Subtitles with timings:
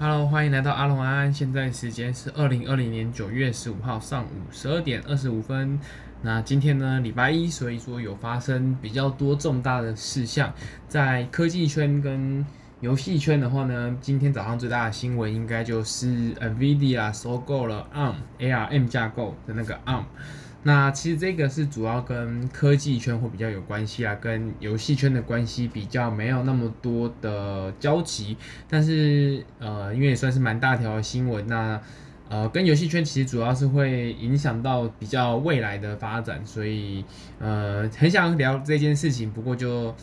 [0.00, 1.34] Hello，欢迎来到阿龙安安。
[1.34, 5.76] 现在时间是二零二零年九月十五号上午十二点二十五分。
[6.22, 10.54] 那今天呢，礼拜一，所以说有发生比较多重大的事项。
[10.86, 12.46] 在科技圈跟
[12.78, 20.04] 游戏圈的话呢，今天早上最大的新闻应该就是 NVIDIA 收购了 ARM ARM 架构的那个 ARM。
[20.64, 28.36] 那其实这个是主要跟科技圈会比较有关系啊，跟游戏圈的关系比较没有那么多的交集，
[28.68, 31.80] 但是呃，因为也算是蛮大条的新闻，那
[32.28, 37.04] 呃，跟游戏圈其实主要是会影响到比较未来的发展，所以
[37.38, 39.94] 呃，很想聊这件事情，不过就。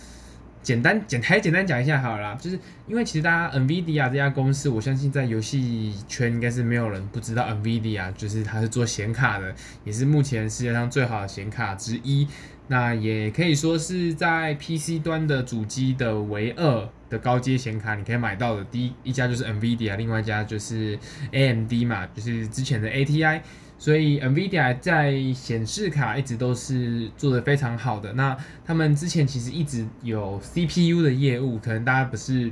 [0.66, 12.28] 简单简还简单讲一下好了啦，就是因为其实大家 NVIDIA 这家公司，我相信在游戏圈应该是没有人不知道 NVIDIA，就是它是做显卡的，也是目前世界上最好的显卡之一。
[12.68, 20.98] 那也可以说是在 PC 端的主机的唯二的高阶显卡，你可以买到的第一一家就是 NVIDIA，另外一家就是
[21.32, 23.42] AMD 嘛，就是之前的 ATI。
[23.78, 28.14] 所以 NVIDIA 在显示卡一直都是做得非常好的。
[28.14, 32.52] 那他们之前其实一直有 CPU 的业务，可能大家不是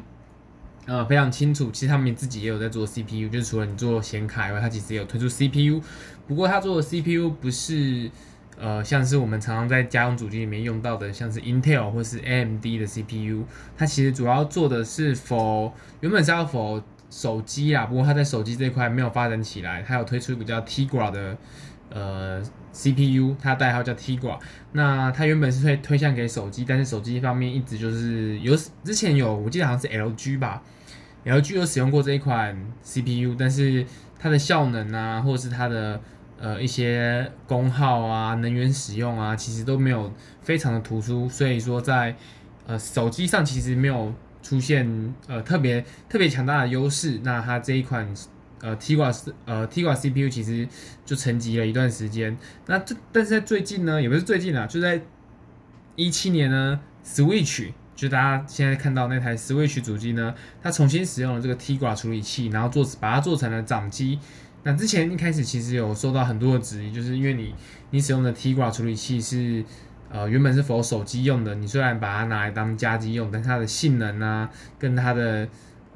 [0.86, 1.72] 呃非常清楚。
[1.72, 5.82] 其实他们自己也有在做 CPU，就是除了你做显卡以外，它其实也有推出 CPU。
[6.28, 8.10] 不过他做的 CPU 不是
[8.60, 13.46] 呃像是我们常常在家用主机里面用到的，像是 Intel 或是 AMD 的 CPU。
[13.78, 15.72] 它其实主要做的是 for
[16.02, 21.38] 原本是要 for 手机啊，不过它在手机这一块没有发展起来，它有推出一个叫 Tegra 的
[21.90, 22.42] 呃
[22.74, 24.40] CPU，它代号叫 Tegra。
[24.72, 30.64] 那它原本是推推向给手机，但是手机方面一直就是有之前有，我记得好像是 LG 吧
[31.24, 33.86] ，LG 有使用过这一款 CPU，但是
[34.18, 36.02] 它的效能啊，或者是它的
[36.40, 42.16] 呃一些功耗啊、能源使用啊，其实都没有非常的突出，所以说在
[42.66, 44.12] 呃手机上其实没有。
[44.44, 48.08] 出现呃特别特别强大的优势，那它这一款
[48.62, 50.68] 呃 Tegra 呃 Tegra CPU 其实
[51.04, 52.38] 就沉寂了一段时间。
[52.68, 55.02] 那这但是在最近呢，也不是最近啊，就在
[55.96, 64.20] 一七年呢，Switch 就大家现在看到那台 Switch 主机呢，它重新使用了这个 Tegra 处理器，然后做把它做成了掌机。
[64.64, 67.56] 那之前一开始其实有受到很多的质疑，就是因为你
[67.92, 69.64] 你使用的 Tegra 处理器是。
[70.14, 74.48] 呃，原本是 for 手机用的，你虽然把它拿来当家机用，但它的性能啊，
[74.78, 75.48] 跟它的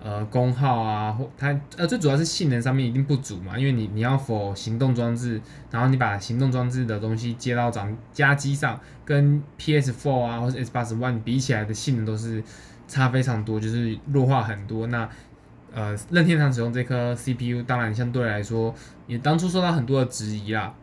[0.02, 5.40] 呃功耗啊，或它呃最主要是性能上面一定不足嘛，因为你你要 for 行动装置，
[5.70, 12.44] 然后你把行动装置的东西接到掌家机上，跟 PS4 啊或者 Xbox One 比起来的性能都是
[12.88, 14.88] 差非常多，就是弱化很多。
[14.88, 15.08] 那
[15.72, 18.74] 呃任天堂使用这颗 CPU，当然相对来说
[19.06, 20.74] 也当初受到很多的质疑啦。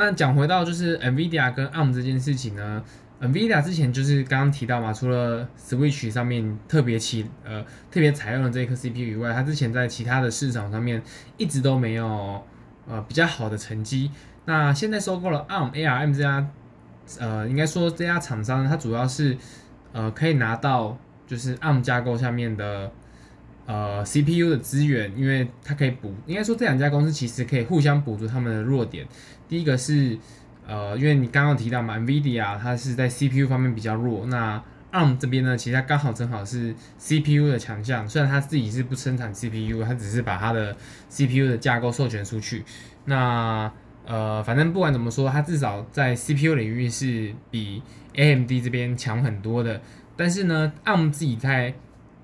[0.00, 2.82] 那讲回到就是 NVIDIA 跟 ARM 这件事情呢
[3.20, 11.02] ，NVIDIA 之前就是刚刚提到嘛，除了 Switch 上面特别起呃特别采用了这一颗 CPU 以外，它之前在其他的市场上面
[11.36, 12.42] 一直都没有
[12.88, 14.10] 呃比较好的成绩。
[14.46, 16.48] 那现在收购了 ARM ARM 这家
[17.18, 19.36] 呃应该说这家厂商，它主要是
[19.92, 20.96] 呃可以拿到
[21.26, 22.90] 就是 ARM 架构下面的。
[23.70, 29.06] 呃，CPU 的资源，因为它可以补，应该说这两家公司其实可以互相补足他们的弱点。
[29.48, 30.18] 第一个是，
[30.66, 34.60] 呃，因为你刚刚提到嘛，NVIDIA 它是在 CPU 方面比较弱，那
[34.90, 38.08] ARM 这边呢，其实它刚好正好是 CPU 的强项。
[38.08, 40.76] 虽然它自己是不生产 CPU，它只是把它的
[41.08, 42.64] CPU 的架构授权出去。
[43.04, 43.70] 那
[44.04, 47.80] 呃，反正不管怎么说，它至少在 CPU 领域是比
[48.14, 49.80] AMD 这边强很多的。
[50.16, 51.72] 但是呢，ARM 自己在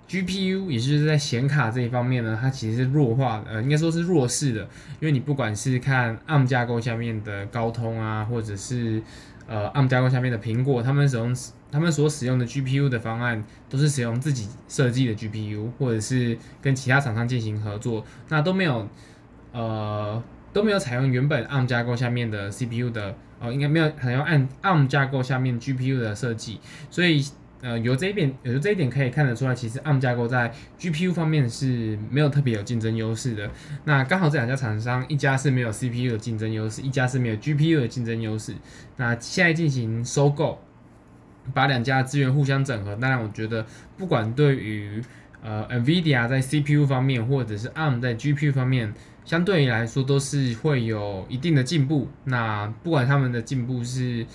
[0.09, 4.61] GPU 也就是在显卡这一方面呢，它其实是弱化的，呃，应该说是弱势的，
[5.01, 9.03] 因为你不管是看 ARM 架构下面的高通啊，或者是
[9.49, 11.35] 呃 ARM 架构下面的苹果，他们使用
[11.73, 18.89] 他们所使用的 GPU 的方案都是使用自己设计的 GPU，或者是跟其他厂商进行合作，那都没有
[19.53, 27.27] 呃都没有采用原本 ARM 架构下面的 CPU 的，哦，应该没有采用按 ARM 架构下面 GPU 的设计，所以。
[27.63, 33.51] 呃，由这一点，由这一点可以看得出来，其实 ARM 架构在 GPU 方面是没有特别有竞争优势的。
[33.85, 38.55] 那刚好这两家厂商，一家是没有 CPU 的竞争优势，一家是没有 GPU 的竞争优势。
[38.99, 40.61] 那现在进行收购，
[41.55, 43.65] 把两家资源互相整合，当然我觉得
[43.97, 45.03] 不管对于
[45.43, 48.93] 呃 NVIDIA 在 CPU 方面，或者是 ARM 在 GPU 方面，
[49.25, 52.09] 相对于来说都是会有一定的进步。
[52.25, 54.27] 那不管他们的进步是。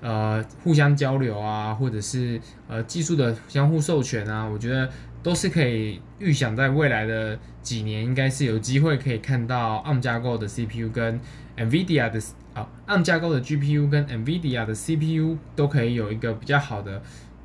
[0.00, 4.88] 呃，互相交流啊，或者是呃技术的相互授权啊，我觉得
[5.22, 11.20] 都是可以预想在未来的几年，应该是有机会可以看到 ARM 架构的 CPU 跟
[11.56, 12.20] NVIDIA 的
[12.54, 17.02] 啊 ARM 架构的 GPU 跟 NVIDIA 的 CPU 都可以有一个比较好的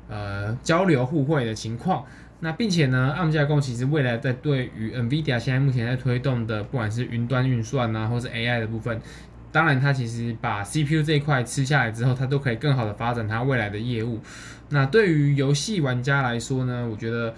[0.08, 2.04] 呃交流互惠的情况。
[2.44, 9.00] 那并且呢，ARM 架构其实未来在对于 NVIDIA 现在目前在推动的，不管是云端运算啊，或是 AI 的部分，
[9.52, 14.18] 当然它其实把 CPU 这一块吃下来之后，它都可以更好的发展它未来的业务。
[14.70, 17.34] 那对于游戏玩家来说呢，我觉得。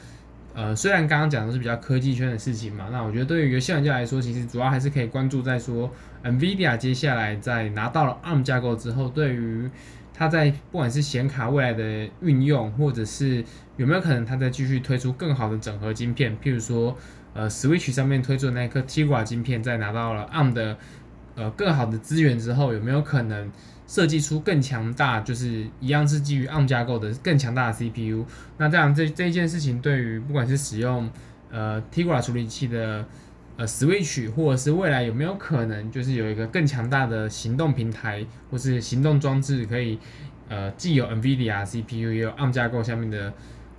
[0.56, 5.90] 呃，虽然刚刚讲的是比较科技圈的事情嘛，那我觉得对于游戏玩家来说，其实主要还是可以关注在说
[6.22, 9.68] ，NVIDIA 接下来在拿到了 ARM 架构之后，对于
[10.12, 13.44] 它在不管是显卡未来的运用，或者是
[13.76, 16.96] 有没有可能它再继续推出更好的整合晶片，譬如说，
[17.34, 20.78] 呃，Switch 上面推出的那颗 Tegra 晶片，在拿到了 ARM 的
[21.34, 23.50] 呃更好的资源之后，有没有可能？
[23.86, 28.24] 设计出更强大，就是一样是基于 ARM 架构的更强大的 CPU。
[28.56, 31.06] 那这样这这一件事情，对于不管是使用
[31.50, 33.04] 呃 Tegra 处理器的
[33.58, 39.98] 呃 Switch，或者是未来有没有可能，就是有一个更强大的行动平台或是行动装置，可以
[40.48, 43.34] 呃既有 NVIDIA CPU，也有 ARM 架构下面的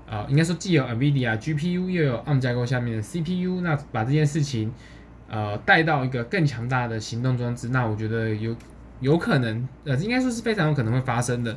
[0.08, 3.62] 呃应该说既有 NVIDIA GPU，又有 ARM 架构下面的 CPU。
[3.62, 4.72] 那把这件事情
[5.30, 8.56] 呃带到一个更强大的行动装置，那我觉得有。
[9.01, 11.56] 有可能，呃，应该说是非常有可能会发生的。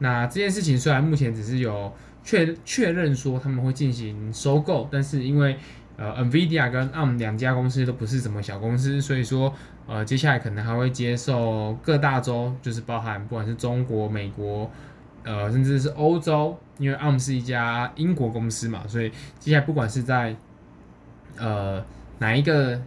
[0.00, 1.90] 那这件事情虽然目前只是有
[2.24, 5.56] 确确认说他们会进行收购，但是因为
[5.96, 9.54] 呃，NVIDIA 跟 ARM 两家公司都不是什么小公司，所以说
[9.86, 14.68] 呃，接下来可能还会接受各大洲，就是包含不管是中国、美国，
[15.22, 20.34] 呃，甚至是欧洲，因为 ARM 是一家英国公司嘛，所以接下来不管是在
[21.38, 21.82] 呃
[22.18, 22.82] 哪一个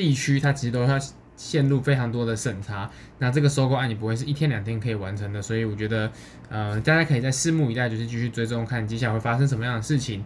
[0.00, 0.98] 地区，它其实都要。
[1.36, 6.12] 陷入非常多的审查，那这个收购案也不会是一天两天可以完成的，所以我觉得，
[6.50, 10.22] 呃，大家可以再拭目以待，就是继续追踪看接下来会发生什么样的事情。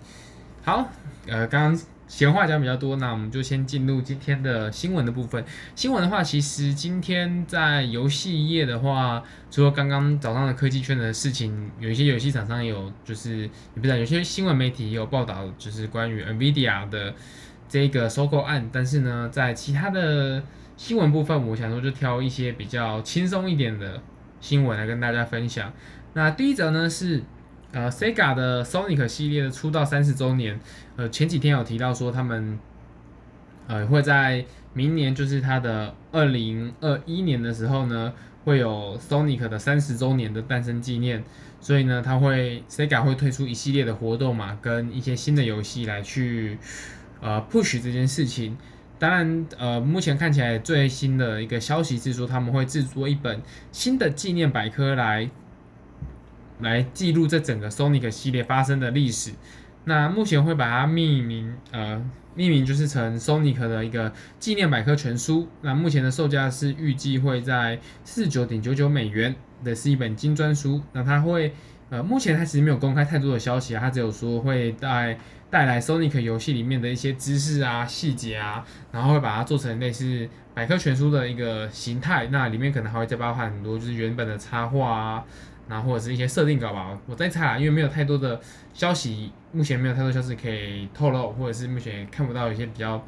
[0.65, 0.91] 好，
[1.29, 5.45] 呃，刚刚闲话讲比较多，那我们就先进入今天的新闻的部分。
[5.77, 9.23] 新闻的话，其实今天在游戏业的话，
[9.53, 17.15] 除了刚刚早上的科技圈的事情，有一些游戏厂商有，就是也不知道，有些新闻媒体也有报道，就是关于 NVIDIA 的
[17.83, 20.41] 这个收购案，但是呢，在其他的。
[20.77, 24.03] 新闻部分，我想说就挑一些比较轻松一点的
[24.41, 25.73] 新闻来跟大家分享。
[26.15, 27.23] 那第一则呢是，
[27.71, 30.59] 呃，Sega 的 Sonic 系列的出道三十周年，
[30.97, 32.59] 呃，前几天有提到说他们，
[33.69, 38.13] 呃，会在明年，就是他的二零二一年的时候呢，
[38.45, 41.23] 会有 Sonic 的三十周年的诞生纪念，
[41.61, 46.59] 所以呢，他会 Sega 会推出一系列的活动嘛，跟一些新的游戏来去，
[47.25, 48.55] 呃，push 这件事情。
[48.99, 53.41] 当然，呃，目前看起来最新的一个消息是说，他们会制作一本
[53.73, 55.31] 新的纪念百科来
[56.61, 59.33] 来记录这整个 Sonic 系列发生的历史。
[59.85, 62.05] 那目前会把它命名，呃，
[62.35, 65.49] 命名就是成 Sonic 的一个纪念百科全书。
[65.63, 69.35] 那目前的售价是预计会在四十九点九九美元
[69.65, 70.83] 的是一本精专书。
[70.93, 71.55] 那它会，
[71.89, 75.19] 呃，目前它其实没有公开太多的消息啊，它只有说会在。
[75.55, 82.27] 带来 Sonic 游戏里面的一些知识啊、细节啊，然后会把它做成类似百科全书的一个形态。
[82.33, 85.25] 那里面可能还会再包含很多就是原本的插画啊，
[85.69, 86.99] 然后或者是一些设定稿吧。
[87.07, 88.41] 我在猜啊，因为没有太多的
[88.73, 93.07] 消息，目前没有太多消息可以透露，或者是目前也看不到一些比较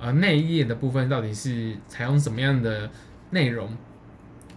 [0.00, 2.90] 呃内页的部分到底是采用什么样的
[3.30, 3.70] 内容。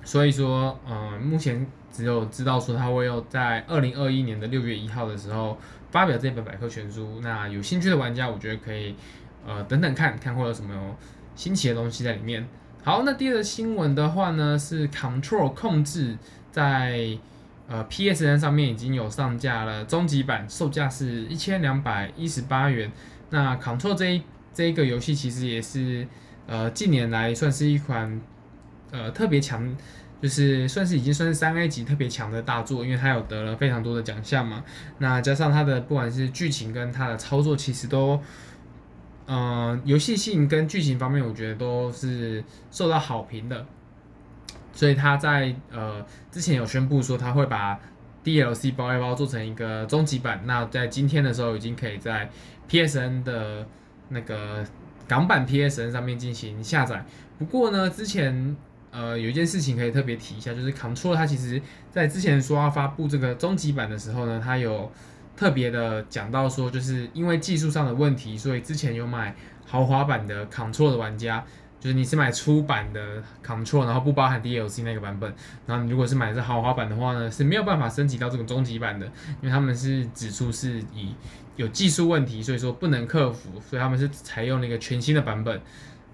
[0.04, 5.58] 所以说，呃，目前只有知道说它会有在二零二一年的六月一号的时候。
[5.92, 8.96] 发表这本百科全书，那有兴趣的玩家，我觉得可以，
[9.46, 10.96] 呃，等等看看会有什么
[11.36, 12.48] 新奇的东西在里面。
[12.82, 16.18] 好，那第二个新闻的话呢，是 Control 控制
[16.50, 17.18] 在
[17.68, 22.90] 呃 PSN 上面已经有上架了终极版，售价是一千两百一十八元。
[23.32, 26.08] 那 Control 这一这一个游戏其实也是
[26.48, 28.22] 呃近年来算是一款
[28.92, 29.76] 呃特别强。
[30.22, 34.64] 就是算是已经算是三 A 级特别强的大作，因为它有得了非常多的奖项嘛。
[35.00, 38.22] 那加上它的不管是剧情跟它的操作，其实都，
[39.26, 43.66] 嗯、呃，游戏性跟剧情方面，我觉得都是受到好评的。
[44.74, 47.80] 所以他在呃之前有宣布说他会把
[48.24, 52.30] DLC 包一包做成一个终极版，那在今天的时候已经可以在
[52.70, 53.66] PSN 的
[54.10, 54.64] 那个
[55.08, 57.04] 港版 PSN 上面进行下载。
[57.40, 58.56] 不过呢，之前。
[58.92, 64.92] 呃，有一件事情可以特别提一下，就是 Control 它其实在之前说要发布这个终极版的时候呢，它有
[65.38, 69.34] 特别的讲到说，就是因为技术上的问题，所以之前有买
[69.66, 71.44] 豪华版的 Control 的玩家，
[71.80, 75.34] 就是你是买初版的 Control，然后不包含 DLC 那个版本，
[75.66, 79.06] 然后你如果是买这豪华版的话呢，是没有办法升级到这个终极版的，
[79.42, 81.16] 因为他们是指出是以
[81.56, 85.62] 有技术问题，所以说不能克服，所以他们是采用了一个全新的版本。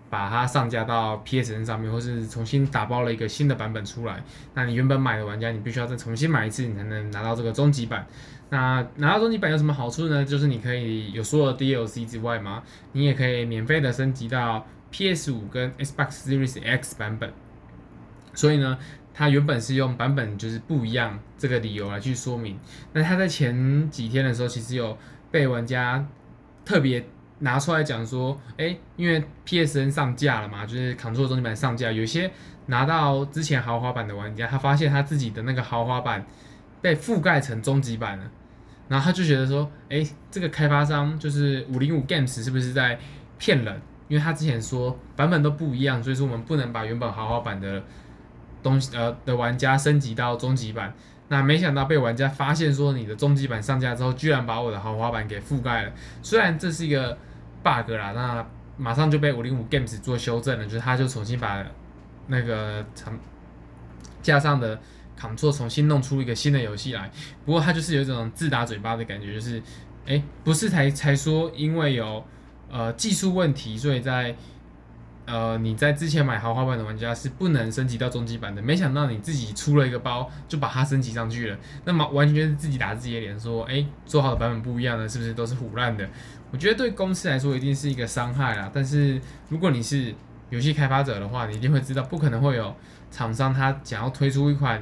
[0.10, 4.24] 把它上架到 PSN 上面，或是重新打包了一个新的版本出来。
[4.54, 8.06] 那你原本买的玩家，你必须要再重新买一次，你才能拿到这个终极版。
[8.50, 10.24] 那拿到终极版有什么好处呢？
[10.24, 17.34] 就是你可以有所有的 DLC 之外嘛，你也可以免费的升级到 PS 五跟 Xbox Series X 版本。
[18.34, 18.78] 所以呢，
[19.14, 22.58] 它原本是用版本就是不一样这个理由来去说明。
[22.94, 24.98] 那它在前几天的时候，其实有
[25.30, 26.08] 被玩家
[26.64, 27.06] 特别
[27.40, 32.32] 拿出来讲说，诶，因为 PSN 上架了嘛，就是 Control 终极版上架，有些
[32.68, 36.26] 拿到之前豪华版的玩家，他发现他自己的那个豪华版
[36.82, 38.30] 被覆盖成终极版了。
[38.88, 42.98] 然后他就觉得说，哎，这个开发商就是五零五 Games 是不是在
[43.38, 43.82] 骗人？
[44.08, 47.84] 因为他之前说版本都不一样，所以说我们不能把原本豪华版的
[48.64, 50.94] 东西呃的玩家升级到终极版。
[51.30, 55.92] 那没想到被玩家发现说你的终极版上架之后，居然把我的豪华版给覆盖了。
[56.22, 57.18] 虽然这是一个
[57.64, 61.66] bug 啦，那马上就被五零五 Games 做修正了，就是他就重新把
[62.28, 63.18] 那个长
[64.22, 64.80] 架上的。
[65.20, 67.10] Control 重新弄出一个新的游戏来，
[67.44, 69.60] 不过他就是有一种自打嘴巴的感觉，就是，
[70.06, 72.24] 哎，不是才才说因为有
[72.70, 74.36] 呃技术问题，所以在
[75.28, 86.10] 呃你在之前买豪华版的玩家是不能升级到终极版的，没想到你自己出了一个包就把它升级上去了，那么完全是自己打自己的脸，说，哎，做好的版本不一样的，是不是都是胡乱的？
[86.52, 90.16] 我觉得对公司来说一定是一个伤害啦，但是如果你是
[90.50, 92.74] 游戏开发者的话，你一定会知道，不可能会有
[93.12, 94.82] 厂商他想要推出一款。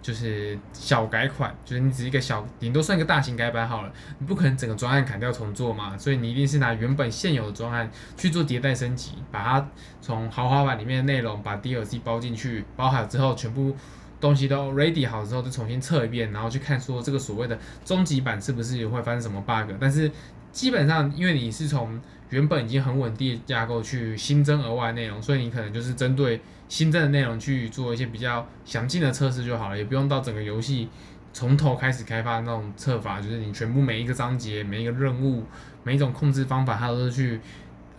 [0.00, 9.68] 就是小改款，就是你只是一个小，顶多算一个大型改版好了，你不可能整个专案砍掉重做嘛，所以你一定是拿原本现有的专案去做迭代升级，把它
[10.00, 13.76] 从豪华版里面的内容把 DLC 包进去，包好之后全部
[14.20, 20.10] 东西都 ready 好之后，再重新测一遍，然后去看说这个所谓的终极版是不是会发生什么 bug，但是
[20.52, 22.00] 基本上因为你是从
[22.30, 30.88] 原本已经很稳定的架构去新增额外内容，所以你可能就是针对新增的内容去做一些比较详尽的测试就好了，也不用到整个游戏
[31.32, 35.44] 从头开始开发那种测法，就是你全部每一个章节、每一个任务、
[35.84, 37.40] 每一种控制方法，它都是去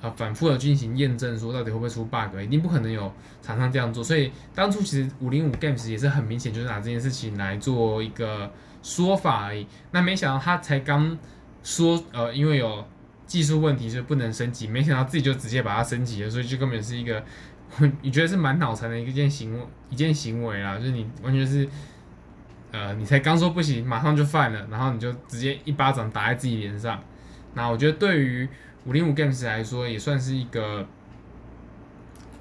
[0.01, 4.03] 呃反复的进行验证，说到底会不会出 bug，一定不可能有厂商这样做。
[4.03, 8.51] 所以当初其实五零五 Games 也是很明显，就是拿这件事情来做一个
[8.84, 9.65] 说法而已。
[9.91, 11.18] 那没想到他才刚
[11.63, 12.86] 说，呃，因为有。
[13.30, 17.24] 技术问题是不能升级，没想到自己就直接把它升级了，所以就根本是一个，
[18.01, 19.56] 你觉得是蛮脑残的一件行，
[19.92, 21.70] 一件行为啦，就是你完全是，
[22.72, 27.00] 呃，你才刚说不行，马上就犯了，然后你就直接一巴掌打在自己脸上。
[27.54, 28.50] 那我觉得对于
[28.86, 30.88] 五零五 Games 来说，也算是一个，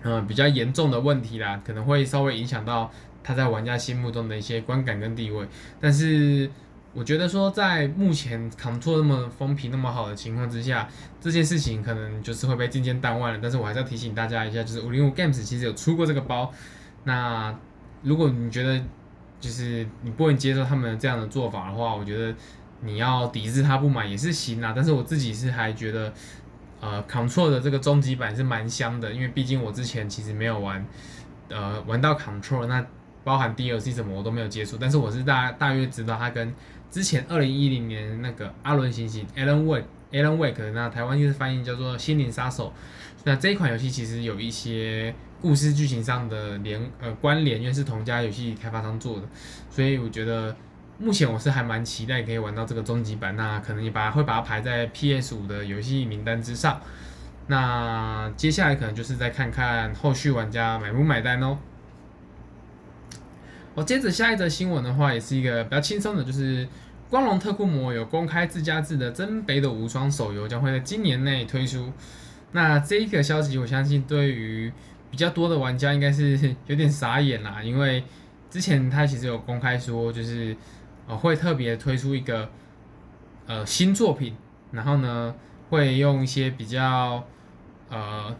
[0.02, 2.90] 呃，比较严重的问题啦，可能会稍微影响到
[3.22, 5.46] 他在玩家心目中的一些观感跟地位，
[5.78, 6.50] 但是。
[6.98, 10.88] 我觉得说，在目前 Control 那么风评那么好的情况之下，
[11.20, 13.38] 这件事情可能就是会被渐渐淡忘了。
[13.40, 16.52] 但是我还是要提醒大家一下，就是五零五 Games 其实有出过这个包。
[17.04, 17.56] 那
[18.02, 18.82] 如果你觉得
[19.40, 22.34] 就是你不能接受他们这样的做法的话，我觉得
[22.80, 24.72] 你要抵制他不买也是行啊。
[24.74, 26.12] 但是我自己是还觉得，
[26.80, 30.84] 呃，Control 的这个终极版是蛮香的，因为毕竟我之前其实没有玩，
[31.48, 32.84] 呃，玩到 Control，那
[33.22, 36.52] 包含 DLC 什么我都没有接触，但是我是大大约知道它跟
[36.90, 42.72] 之前二零一零年那个阿伦行刑 Alan Wake Alan Wake 那台湾就是翻译叫做心灵杀手。
[43.24, 49.26] 那这一款游戏其实有一些故事剧情上的连呃关联，因为是同家游戏开发商做的，
[49.68, 50.56] 所以我觉得
[50.98, 53.36] 目前我是还蛮期待可以玩到这个终极版。
[53.36, 56.80] 那可能也把会把它排在 PS 五的游戏名单之上。
[57.48, 61.58] 那接下来可能就是再看看后续玩家买不买单哦。
[63.74, 66.66] 我接着下一则新闻的话，也是一个比较轻松的，就是
[67.08, 71.92] 光荣特库摩有公开自家制的真北斗无双手游将会在今年内推出。
[72.52, 74.72] 那这一个消息，我相信对于
[75.10, 78.02] 比较多的玩家应该是 有点傻眼啦，因为
[78.50, 80.56] 之前他其实有公开说，就是
[81.06, 82.50] 呃会特别推出一个
[83.46, 84.34] 呃新作品，
[84.72, 85.34] 然后呢
[85.70, 87.24] 会用一些比较
[87.90, 88.34] 呃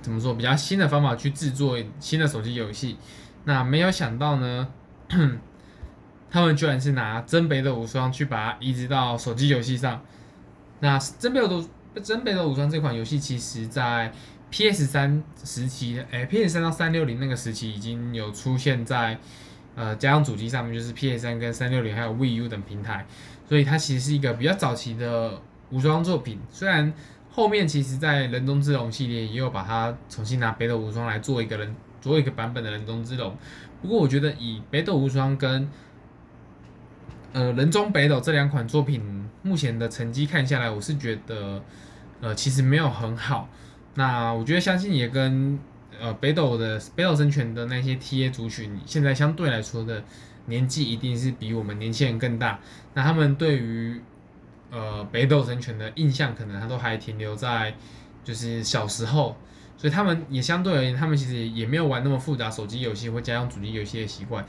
[0.00, 2.96] 怎么说比较新的方法去制作新的手机游戏。
[3.44, 4.68] 那没有想到呢，
[6.30, 10.00] 他们居然是拿真北斗无双去把它移植到手机游戏上。
[10.80, 11.64] 那真北斗
[12.02, 14.12] 真北斗无双这款游戏，其实在
[14.50, 19.18] PS 三时期，哎，PS 三到三六零那个时期已经有出现在
[19.74, 23.06] 呃家用主机上面，就是 PS 三跟三六零还有 VU 等平台，
[23.48, 26.40] 所以它其实是一个比较早期的无双作品。
[26.48, 26.92] 虽然
[27.30, 31.74] 后面其实在人中之龙系列也有把它重新拿北斗无双来做一个人。
[32.02, 33.34] 做一个版本的人中之龙，
[33.80, 35.66] 不过我觉得以北斗无双跟
[37.32, 41.62] 呃人中北斗这两款作品目前的成绩看下来，我是觉得
[42.20, 43.48] 呃其实没有很好。
[43.94, 45.58] 那我觉得相信也跟
[46.00, 50.02] 呃北斗的北斗神拳的那些 TA 族群现在相对来说的
[50.46, 52.58] 年纪一定是比我们年轻人更大，
[52.94, 54.00] 那他们对于
[54.70, 57.74] 呃北斗神拳的印象，可能他都还停留在
[58.24, 59.36] 就是小时候，
[59.76, 64.44] 所以他们也相对而言，他们其实也没有玩那么复杂手机游戏或加上主机游戏的习惯，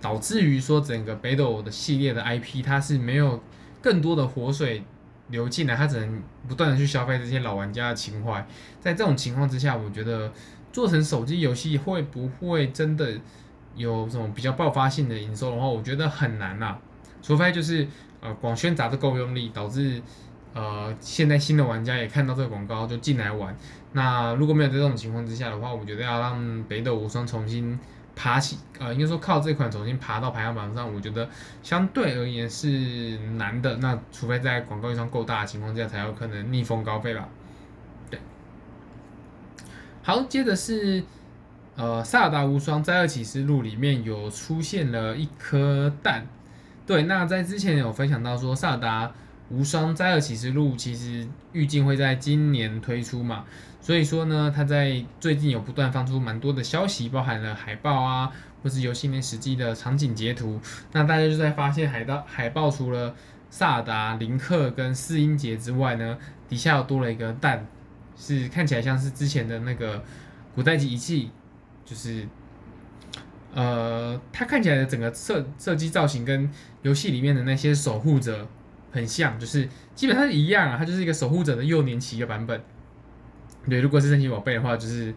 [0.00, 3.42] 导致于说整个北斗的系列的 IP 它是没有
[3.80, 4.82] 更多的活水
[5.28, 8.46] 流进来，它只能不断的去消费这些老玩家的情怀，
[8.80, 10.32] 在这种情况之下，我觉得
[10.72, 13.18] 做成手机游戏会不会真的？
[13.74, 16.78] 有这种比较爆发性的营收的话，我觉得很难呐、啊，
[17.22, 17.88] 除非就是
[18.20, 20.02] 呃广宣砸的够用力，导致
[20.54, 23.56] 呃现在新的玩家也看到这个广告就进来玩。
[23.92, 27.78] 那如果没有在这种情况之下的话，我觉得要让北斗无双重新
[28.16, 31.28] 爬起，呃应该说靠这款重新爬到排行榜上，我觉得
[31.62, 33.76] 相对而言是难的。
[33.76, 37.28] 那除非在广告预算够大的情况下，才有可能逆风高飞吧。
[38.10, 38.20] 对，
[40.02, 41.02] 好，接着是。
[41.74, 46.26] 呃，萨达无双灾厄启示录里面有出现了一颗蛋，
[46.86, 49.10] 对，那在之前有分享到说，萨达
[49.52, 53.44] 无双灾厄启示录其实预计会在今年推出嘛，
[53.80, 58.32] 所以说呢，它在最近有不断放出蛮多的消息，包含了海报啊，
[58.62, 60.60] 或是游戏内实际的场景截图，
[60.92, 63.14] 那大家就在发现海盗海报除了
[63.50, 66.18] 萨达、林克跟四音节之外呢，
[66.48, 67.66] 底下又多了一个蛋，
[68.16, 70.02] 是看起来像是之前的那个
[70.54, 71.30] 古代级仪器。
[71.84, 72.26] 就是，
[73.52, 76.48] 呃，它看起来的整个设设计造型跟
[76.82, 78.48] 游戏里面的那些守护者
[78.92, 82.62] 很像，就是基本上一样啊，它就是一个守护者的幼年期的版本。
[83.68, 85.12] 对，如果是神奇宝贝的话，就是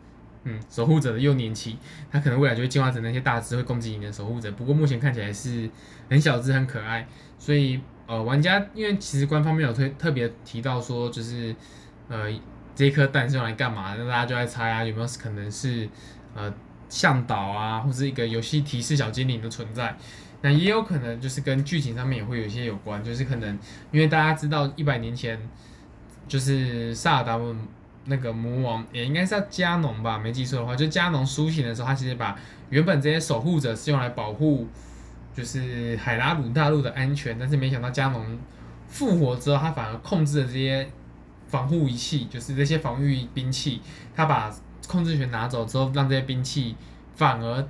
[0.46, 1.78] 嗯，守护者的幼年期，
[2.12, 4.52] 它可能未来就会进化成那些大只会攻击你的守护者。
[4.54, 5.70] 不过目前看起来是
[6.10, 11.56] 很小只很可爱，所以呃，玩家因为其实官方没有推特别提到说，就是
[12.08, 12.32] 呃，
[12.74, 15.88] 这颗蛋是用来干嘛，那大家就在猜啊，有没有可能是。
[16.38, 16.54] 呃，
[16.90, 19.96] 向导啊，或者一个游戏提示小精灵的存在，
[20.46, 23.58] 那也有可能就是跟剧情上面也会有一些有关，就是可能
[23.92, 25.40] 因为大家知道一百年前，
[26.28, 27.40] 就是萨尔达
[28.06, 32.38] 那个魔王也应该是叫加农吧，没记错的话，就加农苏醒的时候，他其实把
[32.70, 34.68] 原本这些守护者是用来保护，
[35.34, 38.38] 就是海拉鲁大陆的安全，但是没想到加农
[38.88, 40.88] 复活之后，他反而控制了这些
[41.48, 43.82] 防护仪器，就是这些防御兵器，
[44.16, 44.54] 他把。
[44.88, 46.76] 控制权拿走之后，让这些兵器
[47.16, 47.68] 反而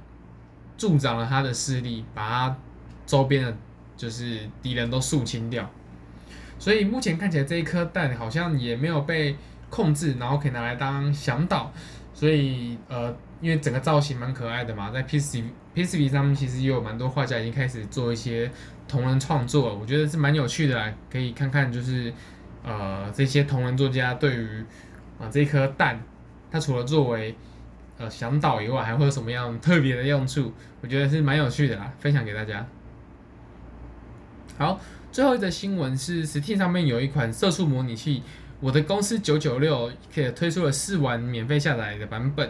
[0.75, 2.57] 助长了他的势力，把他
[3.05, 3.57] 周边的，
[3.95, 5.69] 就是敌人都肃清掉。
[6.57, 9.35] 所以目前看起来这一颗蛋好像也没有被
[9.69, 11.71] 控制，然后可以拿来当向导。
[12.13, 15.43] 所以呃，因为整个造型蛮可爱的嘛，在 PC
[15.75, 18.49] PCV 上面其实也有蛮多画家已经开始做一些
[18.87, 22.13] 同人创作，我觉得是蛮有趣的啦，可以看看就是
[22.63, 24.59] 呃这些同人作家对于
[25.19, 26.01] 啊、呃、这颗蛋。
[26.49, 27.35] 它除了作为
[27.97, 30.53] 呃向导以外，还会有什么样特别的用处？
[30.79, 32.65] 我觉得是蛮有趣的啦，分享给大家。
[34.57, 34.79] 好，
[35.11, 38.23] 最后一则新闻是 Steam 上面有一款社畜模拟器，
[38.61, 42.49] 我的公司九九六可以推出了试玩免费下载的版本，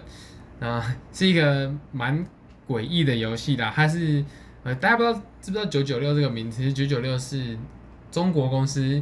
[0.60, 2.26] 啊、是一个蛮
[2.68, 3.72] 诡异的游戏啦。
[3.76, 4.24] 它是
[4.64, 6.72] 呃大家不知道知不知道九九六这个名词？
[6.72, 7.58] 九九六是
[8.12, 9.02] 中国公司。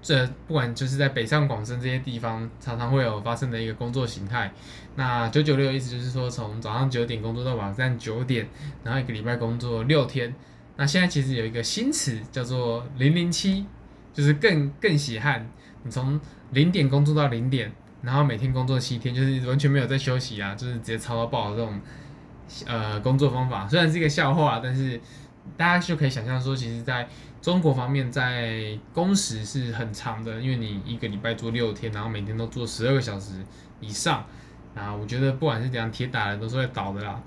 [0.00, 4.50] 这不管就是在北上广深这些地方，常常会有发生的一个工作形态。
[4.94, 8.48] 那九九六意思就是说，从早上九点工作到晚上九点，
[8.84, 10.32] 然后一个礼拜工作六天。
[10.78, 13.66] 那现在其实有一个新词叫做零零七，
[14.12, 15.50] 就是更更喜汗。
[15.82, 16.20] 你从
[16.52, 21.80] 零点工作到零点，然后每天工作七天，就是完全没有在休息啊，就是直接操到爆的这种
[22.64, 23.66] 呃工作方法。
[23.66, 25.00] 虽然是一个笑话，但是
[25.56, 27.08] 大家就可以想象说，其实在
[27.42, 33.44] 中国方面在工时是很长的，因为你一个礼拜做六天，然后每天都做十二个小时
[33.80, 34.24] 以上，
[34.76, 37.20] 啊，我觉得不管是怎样，铁打的都是会倒的啦。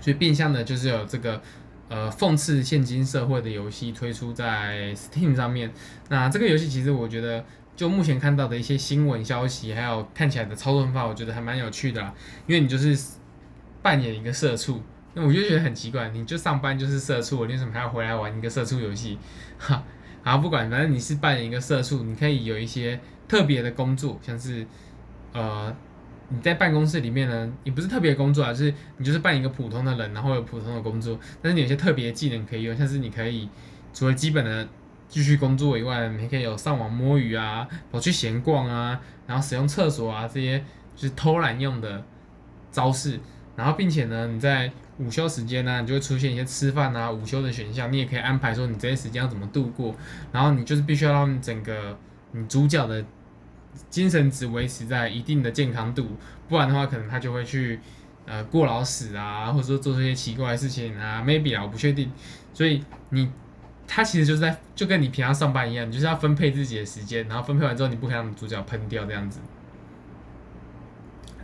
[0.00, 1.40] 所以变相的就是有这个
[1.88, 5.72] 呃讽刺现今社会的游戏推出在 Steam 上面。
[6.08, 7.44] 那这个游戏其实我觉得，
[7.74, 12.14] 就目前看到的一些新闻消息，还有看起来的操作方法，我觉得还蛮有趣的啦。
[12.46, 12.98] 因为你就是
[13.82, 14.82] 扮演一个社畜。
[15.18, 19.18] 那我就觉得很奇怪，你就上班就是社畜，你为什么还要回来玩一个社畜游戏？
[19.58, 19.82] 哈，
[20.22, 24.66] 然后，不管，反正你是扮演一个社畜，你可以有一些特别的工作，像是，
[25.32, 25.74] 呃，
[26.28, 33.48] 你在办公室里面呢，你不是特别工作啊，就是你就是扮一个普通的人，然后有普通的工作，但是你有些特别技能可以用，像是你可以
[33.94, 34.66] 除了基本的
[35.08, 40.58] 继续工作以外，你还可以有上网摸鱼啊，跑去闲逛啊，然后使用厕所啊这些
[40.96, 42.04] 就是偷懒用的
[42.72, 43.20] 招式，
[43.54, 49.94] 然后并且呢，你在午休时间呢、你就会出现一些吃饭啊、午休的选项，你也可以安排说你这些时间要怎么度过，
[50.32, 51.96] 然后你就是必须要让整个
[52.32, 53.04] 你主角的
[53.90, 56.16] 精神值维持在一定的健康度，
[56.48, 57.80] 不然的话可能他就会去
[58.26, 62.10] 呃过劳死啊，或者说做这些奇怪的事情啊，maybe 啊，我不确定。
[62.52, 63.30] 所以你
[63.86, 69.40] 他其实就是在就跟你平常上班一样，你就是要分配自己的时间，然后分配完之后，你不可以让主角喷掉这样子。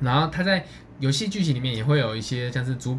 [0.01, 0.67] 然后他在
[0.99, 2.99] 游戏剧情里面也会有一些像是主。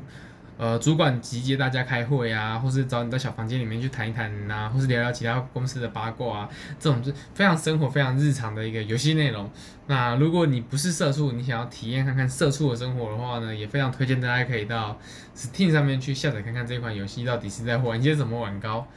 [0.58, 9.50] 呃，主管集结大家开会啊，或是找你到小房间里面去谈一谈啊，或是聊聊其他公司的八卦啊，这种是非常生活、非常日常的一个游戏内容。
[9.88, 14.98] 那如果你不是社畜，你想要体验看看社畜的生活的话呢，也非常推荐大家可以到
[15.36, 18.88] Steam 上面去下载看看这款游戏到底是在玩些什么玩高。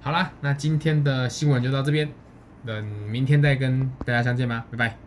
[0.00, 2.08] 好啦，那今天的新闻就到这边，
[2.66, 5.05] 等明天再跟大家相见吧，拜拜。